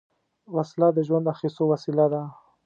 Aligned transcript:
وسله 0.55 0.87
د 0.93 0.99
ژوند 1.07 1.25
اخیستو 1.33 1.63
وسیله 1.71 2.05
ده 2.13 2.21